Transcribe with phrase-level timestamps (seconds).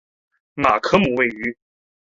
[0.55, 1.55] 马克姆位于。